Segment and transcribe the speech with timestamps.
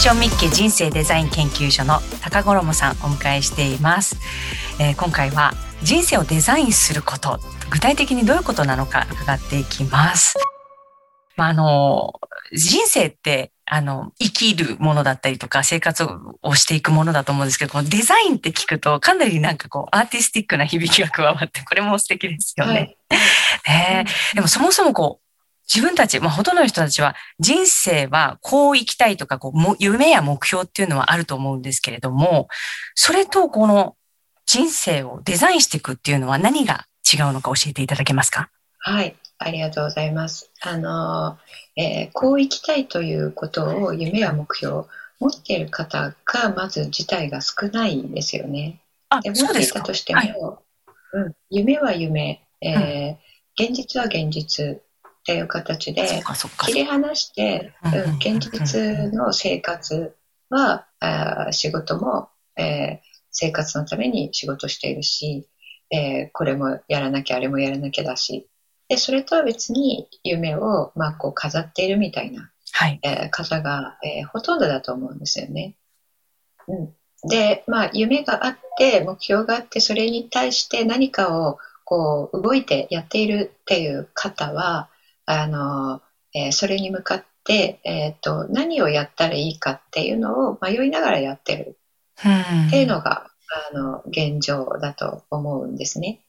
[0.00, 4.16] ッションミッケ人生デザイン研究所の高五郎さんお迎えしています、
[4.80, 5.52] えー、今回は
[5.82, 7.38] 人生をデザインすること
[7.70, 10.38] 具体的にどういうことなのか伺っていきます。
[11.36, 12.14] まあ、あの
[12.54, 16.04] 人生ってあの、生きるものだったりとか、生活
[16.42, 22.96] をしていくものだと思うんですけど、このデザインって聞くと、かなりなんかこう、アーティスティックな響きが加わって、これも素敵ですよね。
[23.62, 25.29] はい、ねでもそもそもこう、
[25.72, 32.48] 自分たち、まあ、ほとんどの人たちは人生はこう生きたいとか、こう、夢や目標っていうのはあると思うんですけれども、
[32.94, 33.96] それとこの
[34.46, 38.50] 人生をデザインしていくっていうのは何が違うのか教えていただけますか？
[38.78, 39.14] はい。
[39.38, 40.50] ありがとうございます。
[40.60, 41.38] あの、
[41.76, 48.80] えー、こう生きたいということを夢や目標を持っている方がまず自体が少ないんですよね。
[49.08, 50.34] あ、で持っていたとしても、はい、
[51.12, 53.16] うん、夢は夢、えー、
[53.60, 54.82] うん、現実は現実
[55.30, 56.22] っていう形で
[56.58, 60.16] 切り離して、うん、現実の生活
[60.48, 62.98] は、あ仕事も、えー、
[63.30, 65.46] 生活のために仕事しているし、
[65.92, 68.48] えー、これもやらなきゃあれもやらなきゃだし。
[68.88, 72.98] でそれとは別に夢を、まあ、こう飾っているみたいな、はい。
[73.04, 75.76] えー、方が、えー、ほとんどだと思うんですよね。
[76.66, 84.89] うん、で、まあ、夢があって目標があってそれに対して何かをこう動いてやっているっていう方は
[85.30, 86.02] あの、
[86.34, 91.78] えー、それに向かって、えーと、何をやったらいいかっていうのを迷いながらやってる
[92.66, 93.26] っていうのが、
[93.72, 96.20] あの現状だと思うんですね。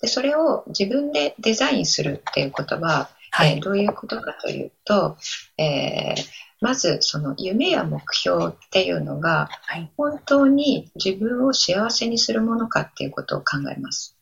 [0.00, 5.16] でそれを自分でデザインするっていうことは、はい、えー、どういうことかというと、
[5.58, 6.24] えー、
[6.60, 9.48] まずその夢や目標っていうのが、
[9.96, 14.16] 本当に自分を幸せにするものかっていうことを考えます。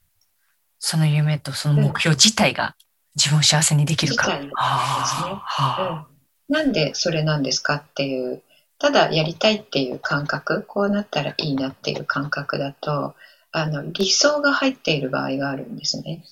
[0.79, 2.77] その夢とその目標自体が
[3.19, 4.29] 自分を幸せにできるか。
[4.29, 6.07] 自体ですね、は
[6.49, 6.55] うん。
[6.55, 8.43] なんでそれなんですかっていう、
[8.79, 13.17] ただやりたいっていう感覚、こうなったらいいなっていう感覚だと、
[13.51, 16.25] あの理想が入っている場合があるんですね。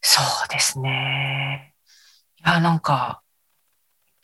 [0.00, 1.74] そうですね。
[2.44, 3.22] いや、なんか、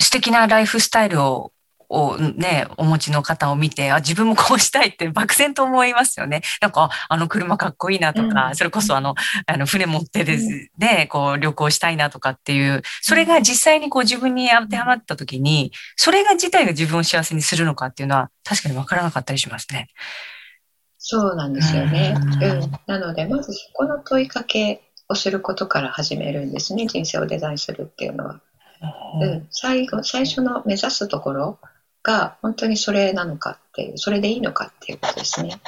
[0.00, 1.52] 素敵なライフスタイルを
[1.88, 6.42] をね、お持ちの方を見て、あ、自分もこうしたいって漠然と思いますよね。
[6.60, 9.14] なんか、あの車かっこいいなとか、うん、それこそあの、
[9.46, 19.88] あの船持ってですね、うん、こう旅行したいなとかっていう、それが実際にこう自分に当てはまった時に、それが自体が自分を幸せにするのかっていうのは確かにわからなかったりしますね。
[20.98, 22.14] そうなんですよね。
[22.18, 22.70] うん。
[22.86, 26.86] なので、まずそこの問いかけをすることから始めるんですね。
[26.86, 28.40] 人生をデザインするっていうのは。
[29.22, 29.48] うん。
[29.50, 31.58] 最後、最初の目指すところ
[32.02, 35.60] が本当にそれなのかっていう、それでいいのかっていうことですね。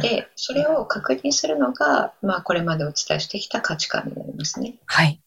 [0.00, 4.74] で、それを確認するのが、まあ、これまでお伝えしてきた価値観になりますね。
[4.86, 5.20] はい。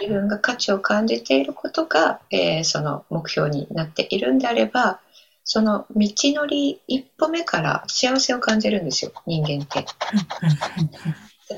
[0.00, 5.00] 自分が価値を感じていることが、えー、その目標になっているんであれば、
[5.44, 9.84] その道のり一歩目から幸せを感じるんですよ、人間って。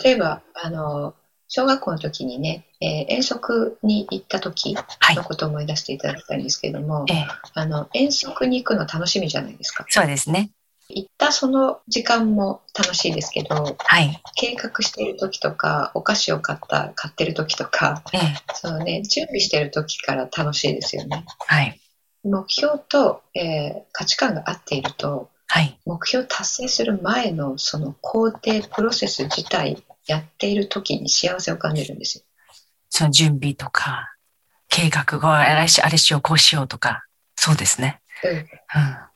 [0.02, 1.14] 例えば、あの、
[1.56, 9.86] 小学校の時にね、えー、遠足に行った時のことを思い出していただきたいんですけれども、はい、あの遠足に行くの楽しみじゃないですか。
[9.88, 10.50] そうですね。
[10.88, 18.20] 行ったその時間も楽しいですけど、はい、計画している時とかお菓子を買った買ってる時とか、ええ、
[18.54, 21.24] そのね準備している時から楽しいですよね。
[21.38, 21.80] はい、
[22.24, 32.24] 目標と、えー、価値観が合っていると、はい、目標達成する前のその工程プロセス自体やっている時に幸せを感じるんですよ。
[32.90, 34.14] その準備とか
[34.68, 37.04] 計画があれしあれしようこうしようとか
[37.36, 38.00] そうですね。
[38.22, 38.46] うん、うん、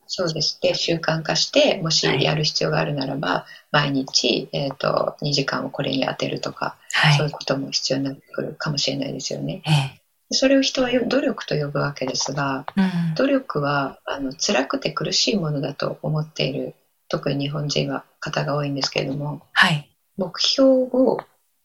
[0.06, 0.58] そうです。
[0.60, 3.46] で習慣化してもしやる必要があるならば、は
[3.82, 9.62] い、毎日、えーと、2時間をこれに当てるとか、はい、そういうことも必要になってくるかもしれないですよね。
[9.66, 9.98] ええ
[10.30, 16.74] それを人は努力と呼ぶわけですが、うん、努力はあの辛くて苦しいものだと思っている
[17.08, 21.20] 特に日本人は方が多いんですけれども、はい、目標を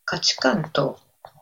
[0.06, 1.00] 価値観と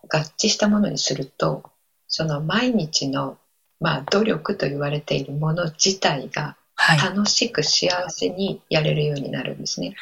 [0.08, 1.62] 合致したものにすると
[2.08, 3.38] その毎日の、
[3.80, 6.56] まあ、努力と言われているもの自体が
[7.02, 9.94] 楽しく幸せにやれるようになるんですね。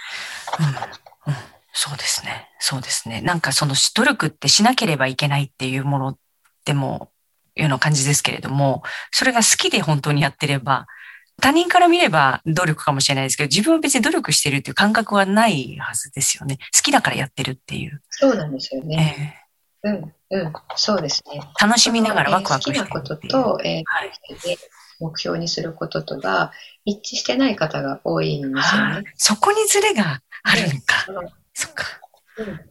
[0.59, 1.39] うん、うん、
[1.73, 2.49] そうですね。
[2.59, 3.21] そうですね。
[3.21, 6.19] なんかその努力ってしなければいけないっていうもの
[6.65, 7.11] でも、
[7.57, 10.87] いうような感じですけれども、それが好きで本当にやってれば、
[11.41, 16.59] 他人から見れば努力かもしれないですけど、自分は別に努力してるっていう感覚はないはずですよね。
[16.75, 18.03] 好きだからやってるっていう。
[18.11, 19.47] そうなんですよね。
[19.85, 21.43] えー、うん、うん、そうですね。
[21.61, 24.11] 楽しみながらワクワクしてる好きなことと、えー、はい、
[25.01, 26.53] 目標にすることとが
[26.85, 29.13] 一致してない方が多いんですよね。
[29.17, 31.31] そこにズレがあるのか。
[31.55, 31.85] そっか。
[32.39, 32.70] うん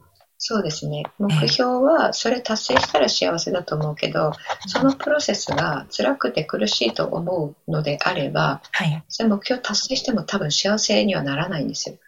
[0.52, 1.04] そうですね。
[1.20, 4.32] 目標は、それ達成したら幸せだと思うけど、
[4.66, 11.98] そのプロセスが辛くて苦しいと思うのであれば、はい、それ目標達成しても多分幸せにはならないんですよ。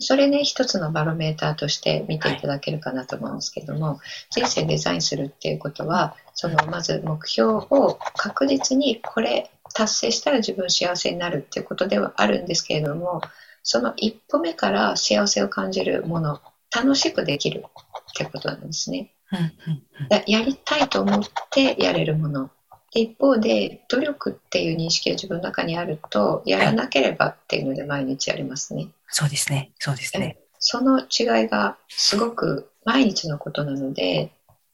[0.00, 4.00] それね、一つのバロメーターとして見ていただけるかなと思うんですけども、
[4.30, 13.20] 人生デザインするっていうことは、そのまず目標を確実にこれ達成したら自分幸せになるっていうことではあるんですけれども、
[13.64, 16.40] その一歩目から幸せを感じるもの、
[16.74, 19.14] 楽しくできるってことなんですね。
[20.26, 22.50] やりたいと思ってやれるもの。
[22.92, 28.82] 一方で、努力っていう認識が自分の中にあると、やらなければっていうので毎日やりますね。
[28.82, 29.72] はい、そうですね。
[29.80, 30.38] そうですね。
[30.60, 34.30] その違いがすごく毎日のことなので、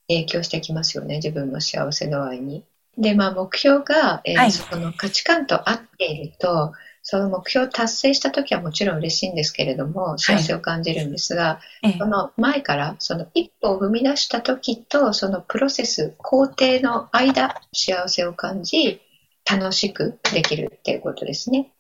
[0.09, 2.65] 影響してきますよね、自分の幸せ度合いに。
[2.99, 6.73] で、まあ、目標が、えーはい、その価値観と合っていると、
[7.11, 19.01] その目標を達成した時はもちろん嬉しいんですけれども、幸せを感じるんですが、はい、その前から、その一歩を踏み出した時と、そのプロセス、工程の間、幸せを感じ、
[19.45, 21.73] 楽しくできるっていうことですね。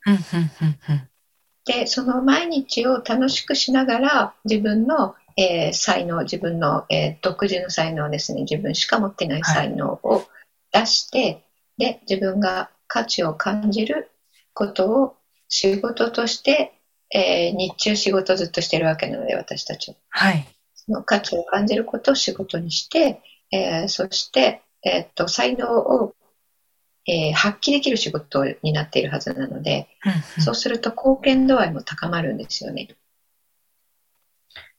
[1.64, 10.24] で、その毎日を楽しくしながら、自分の、えー、才能、自分の、えー、独自の才能ですね、自分しか持ってない才能を
[10.72, 11.42] 出して、はい、
[11.78, 14.10] で、自分が価値を感じる
[14.54, 15.16] ことを
[15.50, 16.73] 仕事として、
[17.12, 19.97] えー、日中仕事ずっとしてるわけなので、私たちは。
[20.08, 20.47] はい。
[20.75, 23.20] その価値を感じることを仕事にして、
[23.50, 26.14] えー、そして、えー、っと、才能を、
[27.06, 29.88] えー、発揮できる仕事になっているはずなので、
[30.38, 32.88] そうすると貢献度合いも高まるんですよね。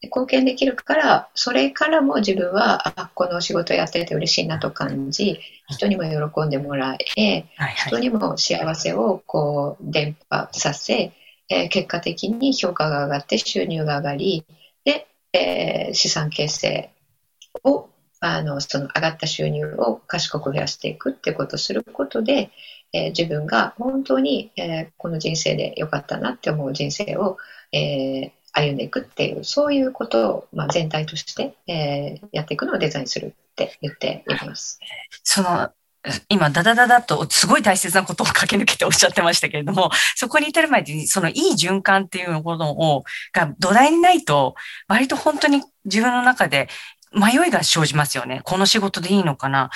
[0.02, 5.38] 貢献できるから、それからも自分は、あ、この仕事やってて嬉しいなと感じ、
[5.68, 7.44] 人にも喜んでもらえ、
[7.86, 11.12] 人にも幸せをこう伝播させ、
[11.48, 14.44] えー、結果的に評価が上がって収入が上がり、
[14.84, 16.90] で、えー、資産形成
[17.62, 17.88] を、
[18.18, 22.50] あの、その上がった収入を賢く増やしていくってことをすることで、
[22.92, 27.38] えー、自分が本当に、えこの人生で良かったなって思う人生を、
[27.72, 34.78] え歩んでいくっていう、そういうことを、まあ、全体として、えー、やっていくのをデザインするって言っています。
[35.22, 35.70] その
[36.28, 44.56] 今、ダダダダとすごい大切なことを駆け抜けておっしゃってましたけれども、そこに至る前に、そのいい循環っていうものを、が土台にないと、
[44.88, 46.68] 割と本当に自分の中で
[47.14, 48.40] 迷いが生じますよね。
[48.44, 49.70] この仕事でいいのかな？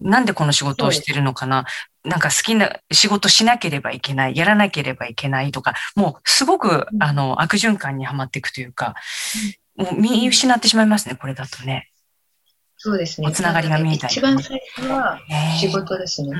[0.00, 1.64] なんでこの仕事をしてるのかな？
[2.04, 5.52] なんか好きな仕事しなければいけない、やらなければいけない。
[5.52, 8.94] とか、もうすごく、あの、悪循環にはまっていくというか、
[9.76, 11.90] もう見失ってしまいますね、これだとね。
[12.78, 13.30] そうですね。
[13.32, 15.20] つながりが見えたり、一番最初は
[15.60, 16.30] 仕事ですね。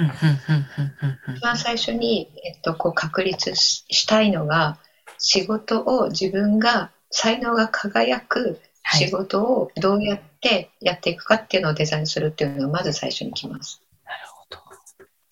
[1.37, 4.79] 一番最初に、えっと、こう確立したいのが、
[5.19, 8.59] 仕事を自分が才能が輝く
[8.95, 10.30] 仕事をどうやって
[10.81, 13.83] やっていくかっていうのをデザインするっていうのがまず最初に来ます。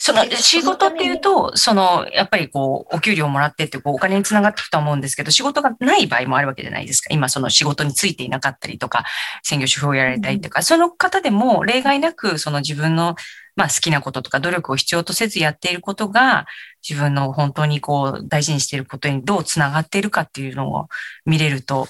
[0.00, 7.08] その仕事っていうと、その、やっぱりこう、お給料もらってってこう、お金につながっていくと思うんですけど、仕事がない場合もあるわけじゃないですか。
[7.12, 9.04] 今その仕事についていなかったりとか、
[9.42, 13.16] 専業主婦をやられたりとか、うん、その方でも例外なく、その自分の、
[13.56, 16.46] まあ好きなこととか努力を必要とせずやっていることが、
[16.88, 20.86] 自分の本当にこう、大事にしていることにどうつながっているかっていうのを
[21.26, 21.88] 見れると、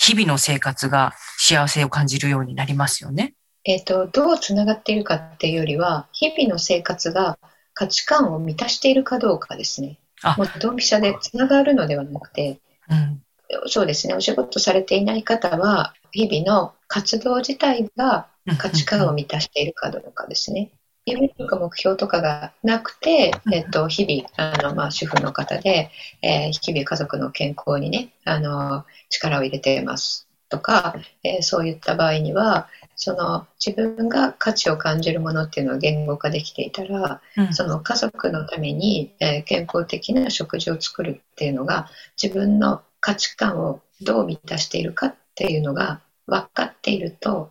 [0.00, 3.34] 日々の生活が幸せを感じるようになりますよね。
[3.64, 7.38] えっ、ー、と、どうつながっているかっていうよりは、日々の生活が
[7.74, 9.98] 価値観を満たしているかどうかですね。
[10.38, 13.22] もうドンピシャでつながるのではなくて、うん、
[13.66, 18.28] そうですね、お仕事されていない方は、日々の活動自体が
[18.58, 20.70] 価値観を満たしているかどうかですね。
[21.10, 25.90] 夢とか目標とかがなくて、えっと、日々、あの、まあ、主婦の方で、
[26.22, 41.88] えー、日々家族の健康にね、あの、力を入れていますとか、えー、そういった場合には、その自分が価値を感じるものっていうのを言語化できていたら、うん、その家族のために、えー、健康的な食事を作るっていうのが
[42.22, 47.50] 自分の価値観をどう満たしているかっていうのが分かっていると、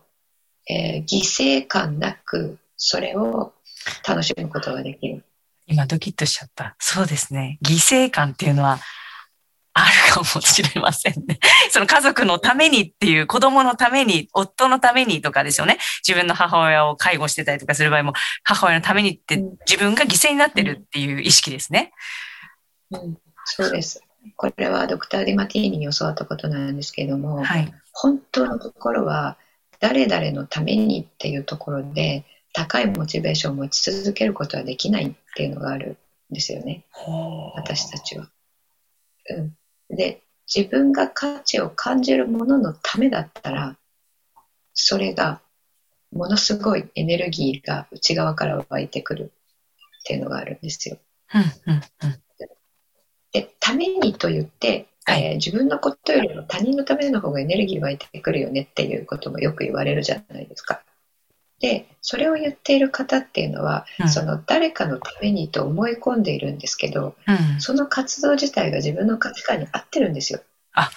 [0.70, 3.54] えー、犠牲感なくそれを
[4.08, 5.24] 楽しむことができる。
[5.68, 6.76] 今ドキッとしちゃった。
[6.80, 7.60] そうですね。
[7.64, 8.80] 犠牲感っていうのは
[9.74, 11.40] あるかもしれませんね。
[11.70, 15.78] その家族のためにっていう、子供のために、夫のためにとかですよね。
[16.08, 21.94] 自分の母親を介護してたりとかする場合も、母親のためにって自分が犠牲になってるっていう意識ですね。
[22.92, 24.02] うん、そうです。
[24.36, 29.38] これはドクター・ディマティーニに教わったことなんですけども、はい、本当のところは、
[29.80, 35.98] 誰々のためにっていうところで、高いモチベーションを持ち続けることはできないっていうのがある
[36.32, 36.86] んですよね。
[37.56, 38.30] 私たちは。
[39.30, 39.56] うん。
[39.96, 40.22] で、
[40.54, 43.78] 自分が価値を感じるもののためだったら、
[44.74, 45.42] それが
[46.12, 49.32] ものすごいエネルギーが内側から湧いてくる
[50.00, 50.98] っていうのがあるんですよ。
[53.32, 60.82] で、ためにと言って、えー、自分のことよりも他人のための方がエネルギー湧いてくるよねっていうこともよく言われるじゃないですか。
[61.60, 70.40] で、それを言っている方っていうのは、うん、その誰かのためにと思い込んでいるんですけど、うん、その活動自体が自分の価値観に合ってるんですよ。
[70.74, 70.90] あ、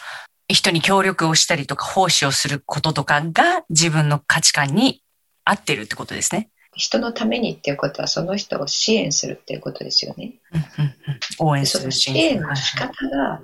[0.48, 5.02] 人に協力をしたりとか奉仕をすることとかが自分の価値観に
[5.44, 6.50] 合ってるってことですね。
[6.74, 10.34] 人のためにっていうことはその人を支援するっていうことですよね。
[11.38, 13.40] 応援する支援の仕方が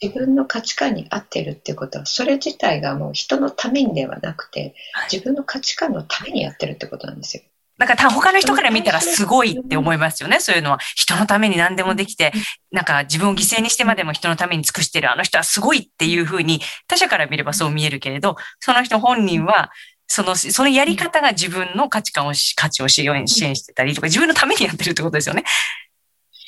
[0.00, 4.74] 自分の価値観に合ってるってことはそれ自体がもう人のためにではなくて
[5.10, 7.42] 自分の価値観のためにやってるってことなんですよ。
[7.78, 10.40] なんか他の人から見たらすごいって思いますよね。
[10.40, 10.78] そういうのは。
[10.96, 12.32] 人のために何でもできて、
[12.72, 19.70] なんか自分を犠牲にしてまでも人のために尽くしてるあの人はすごいっていうふうに他者から見ればそう見えるけれど、その人本人は
[20.08, 25.44] その、そのやり方が自分の価値観を、価値を支援してたりとか、自分のためにやってるってことですよね。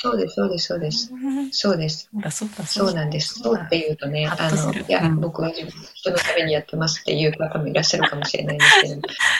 [0.02, 1.12] そうです、そうです、そうです。
[1.52, 2.10] そうです。
[2.64, 3.34] そうなんです。
[3.34, 8.80] そうって言うとね、あの、いや、僕は自分、人のためにやってますっていう方もいらっしゃるかもしれないんです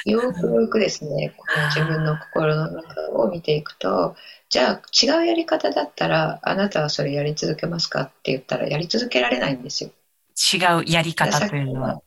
[0.05, 4.17] けど、 よくよくですね、この自分の心の中を見ていくと、
[4.51, 9.91] じゃあ違うやり方だったら、あなたはそれやり続けますかって言ったら、やり続けられないんですよ。
[10.53, 12.03] 違うやり方というのは。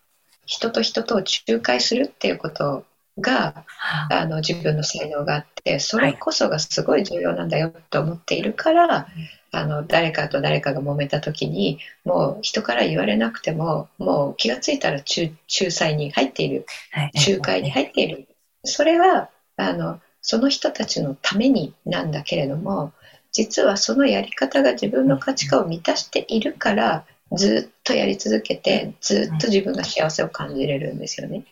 [0.46, 2.86] 人と人と仲介するっていうこと
[3.20, 3.66] が、
[4.10, 4.26] あ。
[4.34, 9.06] の自分の才能があってそれこそがすごい重要なんだよと思っているから、はい、
[9.52, 16.66] あの誰かと誰かが揉めた時にもう人から言われなくてももう気が付いたら仲仲裁に入っている、
[17.14, 18.28] 仲介に入っている。
[18.64, 22.94] それはあのその人たちのためになんだけれども
[23.32, 31.44] 実はそのやり方が自分の価値観を満たしているからずっとやり続けてずっと自分が幸せを感じれるんですよね。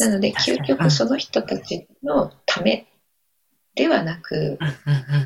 [0.00, 2.86] なので、究極その人たちのため
[3.74, 4.58] ではなく、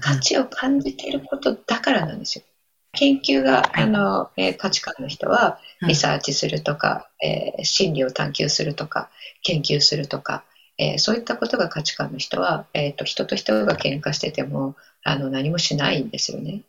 [0.01, 2.45] 価値を感じていることだからなんですよ。
[2.93, 9.11] 研究が、あの、えー、価値観の人は、リサーチするとか、えー、心理を探求するとか、
[9.43, 10.45] 研究するとか、
[10.79, 16.63] えー、そういったことが価値観の人は、えーと、人と人が喧嘩しててもあの何もしないんですよね。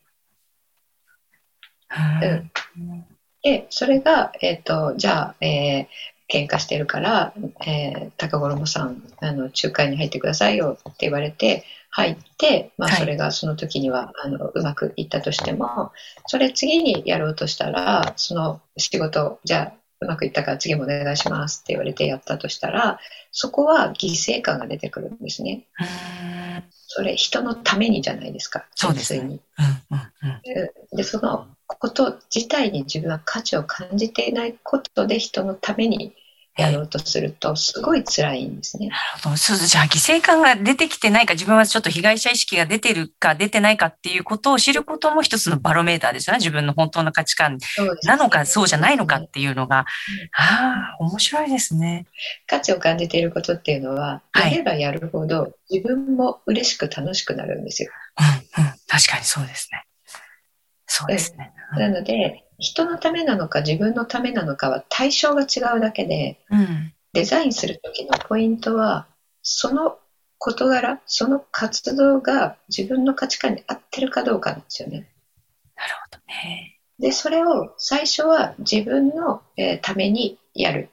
[2.78, 3.06] うん、
[3.44, 5.88] でそれが、えーと、じゃあ、え
[6.30, 7.34] 喧嘩してるから、
[7.66, 15.92] えー、高衣さん、あの、仲介に入ってくださいよって言われて、入って、まあ、それがその時には、はい、あの、うまくいったとしても、
[16.28, 23.00] それ次にやろうとしたら、その仕事、じゃあ、うまくいったから次もお願いしますって言われてやったとしたら、
[23.32, 25.66] そこは犠牲感が出てくるんですね。
[26.88, 28.66] それ人のためにじゃないですか。
[28.76, 29.20] そうですね。
[29.20, 31.48] うんうんうん、で、その
[31.80, 36.14] こと自体に自分は価値を感じていないことで人のために
[36.60, 38.88] やろうとすると、すごい辛いんですね。
[38.88, 39.38] なるほど。
[39.38, 46.40] そうじゃあ、犠牲感が出てきてないか、自分はちょっと被害者意識が出てるか、出てないかっていうことを知ることも一つのバロメーターですよね。
[46.40, 47.58] 自分の本当の価値観
[48.04, 49.86] なのか、そうじゃないのかっていうのが。
[50.34, 52.06] ああ、面白いですね。
[52.46, 57.92] 価値を感じていることっていうのは、やればやるほど、自分も嬉しく楽しくなるんですよ。
[58.58, 58.72] うん、うん。
[58.88, 59.86] 確かにそうですね。
[60.90, 61.54] そうですね。
[61.78, 69.08] なので、人のためなのか自分のためなのかは対象が違うだけで、うん、デザインする時のポイントは
[69.44, 69.98] その
[70.40, 75.08] 事柄その活動が自分の価値観に合ってるかどうかなんですよね。
[75.76, 76.80] なるほどね。
[76.98, 80.90] でそれを最初は自分の、えー、ためにやる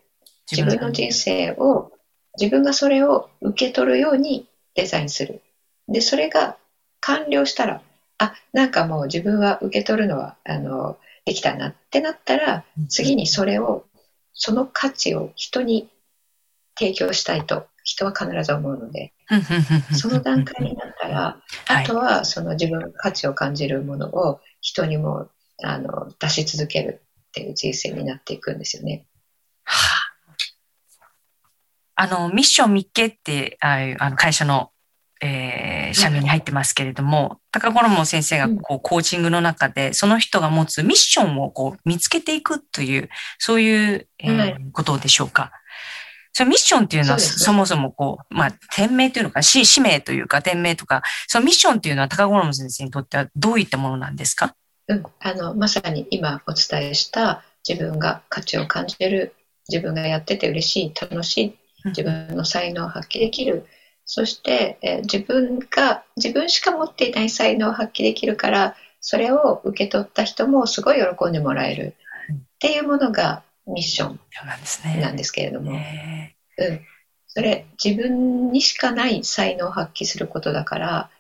[0.50, 1.90] 自分の人生を
[2.38, 5.42] 自分がそれを受け取るようにデザインする。
[5.88, 6.58] でそれが
[7.00, 7.82] 完了したら
[8.18, 13.85] あなんかもう自分は受け取るのはあのできたなってなったら、次にそれを、
[14.32, 15.90] その価値を人に
[16.78, 19.12] 提供したいと人は必ず思うので、
[19.92, 25.28] その段階になったら、あとはその自分の価値を感じるものを人にも
[25.62, 29.06] あの出し続けるっていう人生になっていくんですよね。
[29.64, 30.12] は
[31.96, 34.70] あ、あの、ミッションミッケってああの会社の
[35.20, 45.52] えー、社名に入ってますけれども、高衣先生がこうコーチングの中で、その人が持つミッションをこう見つけていくという、そういう、えー、ことでしょうか。
[46.32, 54.54] そのミッションっていうのはそもそもこう、まあ、店名というのか、使命というか、店名とか、そのミッションっていうのは高衣先生にとってはどういったものなんですか？
[54.88, 59.34] うん、あの、まさに今お伝えした自分が価値を感じる、
[59.68, 63.66] 自分がやってて嬉しい、楽しい、自分の才能を発揮できる、
[64.06, 71.94] そして、えー、自分が自分しか持っていない才能を発揮できるからそれを受け取った人もすごい喜んでもらえる。
[72.32, 74.20] っていうものがミッション
[75.00, 75.80] なんですけれども、うん、
[77.26, 81.10] それ自分にしかない才能を発揮することだから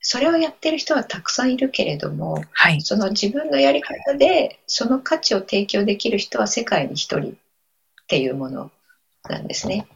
[0.00, 7.34] それをやってる人はたくさんいるけれども、はい、その自分のやり方でその価値を提供できる人は世界に一人っ
[8.08, 8.70] ていうもの
[9.28, 9.86] なんですね。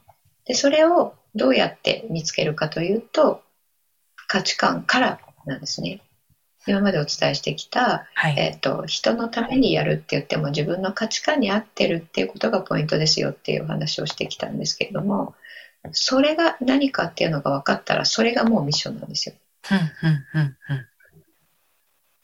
[0.46, 3.42] でそれをどうやって見つけるかというと
[4.26, 6.02] 価値観からなんですね。
[6.66, 15.34] 今までお伝えしてきた、はい、えーと、人のためにやるって言っても自分の価値観に合ってるっていうことがポイントですよっていうお話をしてきたんですけれども
[15.92, 19.34] それが何かっていうのが分かったらそれがもうミッションなんですよ。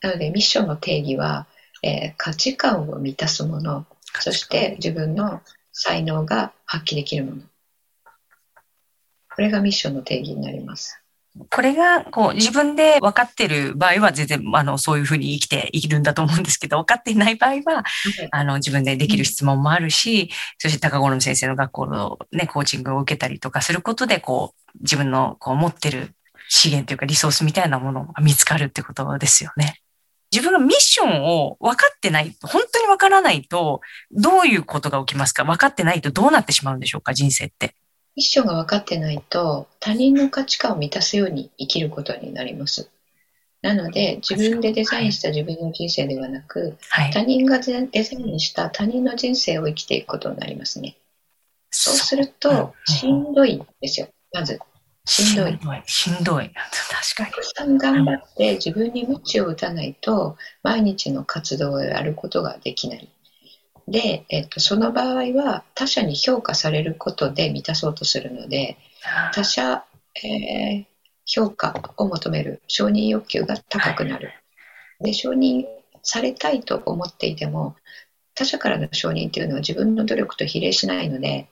[0.02, 1.46] なのでミッションの定義は、
[1.82, 3.86] えー、価値観を満たすもの
[4.20, 5.40] そして自分の
[5.72, 7.42] 才能が発揮できるもの
[9.36, 10.98] これがミッションの定義になります。
[11.50, 17.84] これがこう自分で分かってる場合は全然あのそういうふうに生きているんだと思うんですけど分かっていない場合は、
[18.30, 26.14] あの自分でできる質問もあるし、そして高頃先生の学校の、ね、コーチングを受けたりとかすることでこう自分のこう持ってる
[26.48, 29.82] 資源というかリソースみたいなものが見つかるってことですよね。
[30.32, 35.44] 自分がミッションを分かってない、本当に分からないと、どういうことが起きますか？
[35.44, 37.12] 分かってないとどうなってしまうんでしょうか？
[37.12, 37.74] 人生って。
[38.16, 42.90] ミッションが分かってないと他人の価値観を満たすように生きることになります。
[43.62, 50.96] なので自分でデザインした自分の人生ではなく、はい、他人がデザインした他人の人生を生きていくことになりますね。
[51.70, 54.60] そうするとしんどいですよ、まず。
[55.04, 55.58] しんどい。
[55.86, 56.50] しんどい。
[56.50, 57.30] 確かに。
[57.30, 63.08] たくさん頑張って自分に鞭を打たないと毎日の活動をやることができない。
[63.88, 68.76] で、えっと、その場合は他者に評価されることで満たそうとするので
[69.32, 69.84] 他者、
[70.24, 70.84] えー、
[71.24, 74.32] 評価を求める承認欲求が高くなる。
[75.00, 75.64] で承認
[76.02, 77.76] されたいと思っていても
[78.34, 81.48] 他者からの承認というのは自分の努力と比例しないので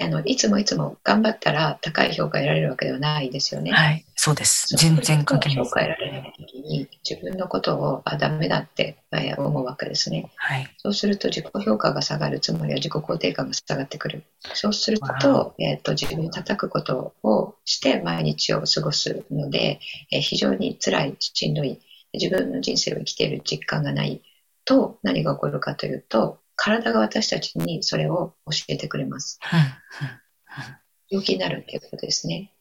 [0.00, 3.72] あのいつもいつも頑張ったら高い評価を得られるわけではないですよね。
[3.72, 4.74] はい、そうです。
[4.76, 5.56] 全然関係ない。
[5.64, 8.98] 評価を得られない時に自分のことをあダメだって
[9.36, 10.30] 思うわけですね。
[10.36, 14.24] はい、そうすると自己評価が下がる、つまりは自己肯定感が下がってくる。
[14.54, 21.80] そうすると、えーと、自分を叩くことをして毎日を過ごすので、えー、非常に辛い、しんどい、
[22.12, 24.22] 自分の人生を生きている実感がない
[24.64, 29.38] と何が起こるかというと、体が私たちにそれを教えてくれます。
[31.08, 32.52] 病気になるっていうことですね。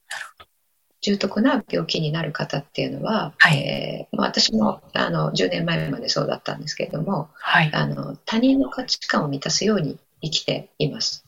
[1.02, 11.26] 重篤な病気になる方っていうのは、はい、えー、私もあの10年前までそうだったんですけれども、はい、あの他人の価値観を満たすように生きています。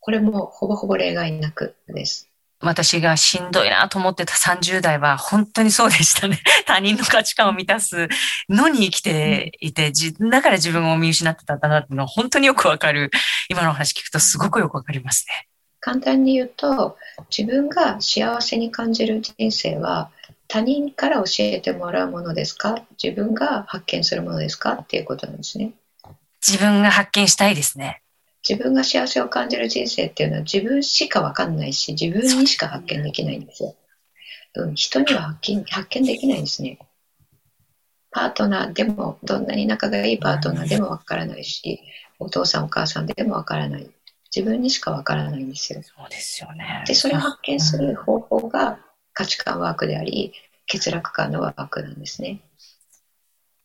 [0.00, 2.28] これもほぼほぼ例外なくです。
[2.60, 6.40] 私がしんどいなと思ってた30代は本当にそうでしたね。
[6.66, 8.08] 他人の価値観を満たす
[8.48, 9.92] のに生きていて、
[10.30, 13.10] だから自分を見失ってたんだなっていうのは本当によくわかる。
[13.48, 15.46] 今の話聞くとすごくよくわかりますね。
[15.80, 16.98] 簡単に言うと、
[17.36, 20.10] 自分が幸せに感じる人生は
[20.48, 22.82] 他人から教えてもらうものですか？
[23.02, 24.72] 自分が発見するものですか？
[24.72, 25.72] っていうことなんですね。
[26.44, 28.02] 自分が発見したいですね。
[28.46, 33.74] 自分が幸せを感じる人生っていうのは自分しか分かんないし自分にしか発見できないんですよ。
[34.54, 36.78] うん、人には発見発見できないんですね。
[38.10, 41.80] パートナーでもどんなに仲がいいパートナーでも分からないし
[42.18, 43.90] お父さんお母さんでも分からない
[44.34, 45.82] 自分にしか分からないんですよ。
[45.82, 48.78] そうですよねでそれを発見する方法が
[49.12, 50.32] 価値観ワークであり
[50.70, 52.40] 欠落感のワークなんですね。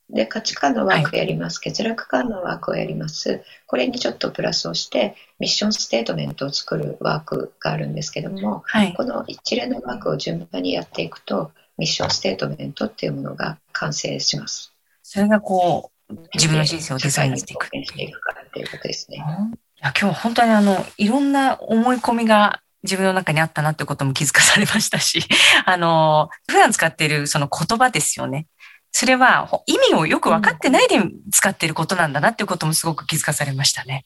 [0.09, 3.43] で、価値観のワークやります、はい、欠落感のワークをやります。
[3.67, 14.73] これにちょっとプラスをして、ミッションステートメントを作るワークがあるんですけども、はい、この一連のワークを順番にやっていくと、ミッションステートメントっていうものが完成します。
[15.01, 17.65] それがこう、自分の人生をデザインしていく。
[17.65, 19.17] していくかっていうことですね。
[19.17, 25.21] いや今日本当にあの、いろんな思い込みが自分の中にあったなってことも気づかされましたし、
[25.65, 28.47] あの、普段使っているその言葉ですよね。
[28.95, 31.01] それは意味をよく分かってないで
[31.31, 34.05] 使っていることなんだなっていうこともすごく気づかされましたね。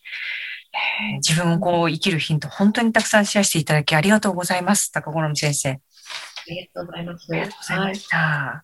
[1.18, 4.92] 自分をこう生きるヒント、本当にたくさんシェアしていただきありがとうございます。
[4.94, 5.70] 高好先生。
[5.72, 5.80] あ
[6.48, 7.28] りがとうございます。
[7.30, 8.18] ありがとうございました。
[8.18, 8.64] は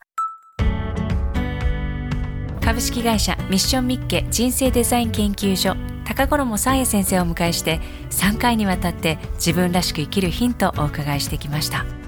[2.62, 7.82] い、株式会社ミッションミッケ人生デザイン研究所高頃さえ先生をお迎えして
[8.12, 12.03] 3回にわたって自分らしく生きるヒントをお伺いしてきました。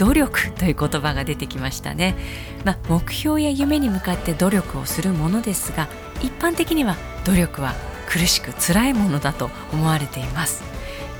[0.00, 2.16] 努力という言葉が出てきましたね、
[2.64, 5.88] まあ、目標や夢に向かって努力をするものですが
[6.22, 7.74] 一般的には努力は
[8.08, 10.62] 苦しく辛いものだと思われています。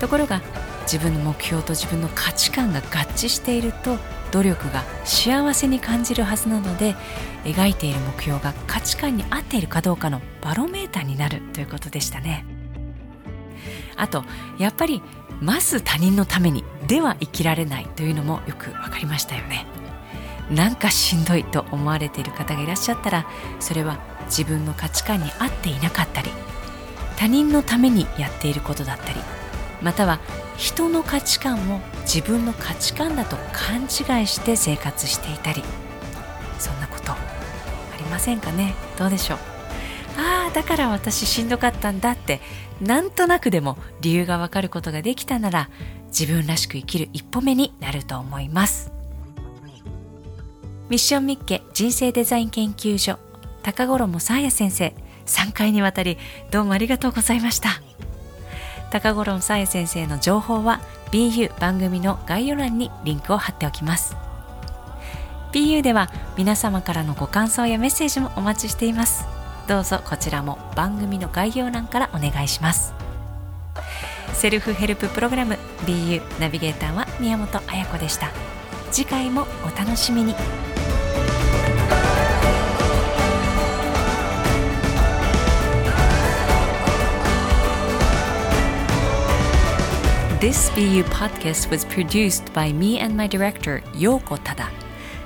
[0.01, 0.40] ところが
[0.85, 3.99] 自分の目標と自分の価値観が合致していると
[4.33, 6.97] 努力が幸せに感じるはずなので
[7.45, 12.60] 描いている目標が価値観に合っているかどうかのバロメーターになるということでしたね。
[14.01, 14.25] あと
[14.59, 15.03] やっぱり
[15.41, 19.67] まず他人のためにでは生きられないというのもよく分かりましたよね。
[20.51, 23.27] なんかしんどいと思われている方がいらっしゃったら
[23.61, 26.31] それは自分の価値観に合っていなかったり
[27.17, 29.21] 他人のためにやっていることだったり
[29.81, 30.19] または
[30.57, 35.63] 人の価値観を自分の価値観だと勘違いして生活していたり
[36.59, 37.17] そんなことあ
[37.99, 38.75] りませんかね？
[38.99, 39.39] どうでしょう？
[40.16, 42.40] ああだから私しんどかったんだって
[42.81, 45.70] なんとなくでも理由がわかることができたなら
[46.07, 48.92] 自分らしく生きる一歩目になると思います。
[50.88, 53.18] ミッションミッケ人生デザイン研究所
[53.62, 54.92] 高頃もさあや先生
[55.27, 56.18] 3回にわたり
[56.51, 57.81] どうもありがとうございました。
[58.90, 60.81] 高頃もさや先生の情報は
[61.12, 64.16] BU 番組の概要欄にリンクを貼っておきます。
[65.53, 69.39] BU では皆様からのご感想やメッセージもお待ちしています。
[69.70, 72.92] どうぞこちらも番組の概要欄からお願いします
[74.33, 78.33] セルフヘルププログラム BU ナビゲーターは宮本彩子でした
[78.90, 80.35] 次回もお楽しみに
[90.40, 94.68] This BU podcast was produced by me and my director, Yoko Tada.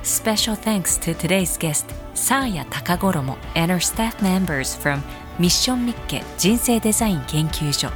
[0.02, 5.02] Special thanks to today's guest, サーヤ・タカゴロモ and her staff ム
[5.38, 7.90] ミッション・ミッケ人生デザイン研究所